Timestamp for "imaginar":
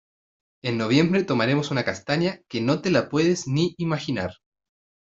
3.77-4.31